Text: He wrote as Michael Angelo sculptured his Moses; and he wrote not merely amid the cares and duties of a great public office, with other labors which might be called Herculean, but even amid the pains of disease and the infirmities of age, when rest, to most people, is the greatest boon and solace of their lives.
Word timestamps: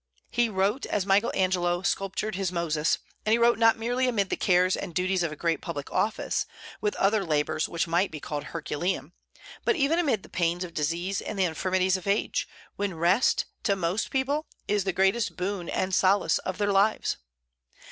He 0.31 0.49
wrote 0.49 0.87
as 0.87 1.05
Michael 1.05 1.31
Angelo 1.35 1.83
sculptured 1.83 2.33
his 2.33 2.51
Moses; 2.51 2.97
and 3.23 3.33
he 3.33 3.37
wrote 3.37 3.59
not 3.59 3.77
merely 3.77 4.07
amid 4.07 4.31
the 4.31 4.35
cares 4.35 4.75
and 4.75 4.95
duties 4.95 5.21
of 5.21 5.31
a 5.31 5.35
great 5.35 5.61
public 5.61 5.91
office, 5.91 6.47
with 6.81 6.95
other 6.95 7.23
labors 7.23 7.69
which 7.69 7.85
might 7.87 8.09
be 8.09 8.19
called 8.19 8.45
Herculean, 8.45 9.13
but 9.63 9.75
even 9.75 9.99
amid 9.99 10.23
the 10.23 10.27
pains 10.27 10.63
of 10.63 10.73
disease 10.73 11.21
and 11.21 11.37
the 11.37 11.45
infirmities 11.45 11.97
of 11.97 12.07
age, 12.07 12.47
when 12.77 12.95
rest, 12.95 13.45
to 13.61 13.75
most 13.75 14.09
people, 14.09 14.47
is 14.67 14.85
the 14.85 14.91
greatest 14.91 15.35
boon 15.37 15.69
and 15.69 15.93
solace 15.93 16.39
of 16.39 16.57
their 16.57 16.71
lives. 16.71 17.17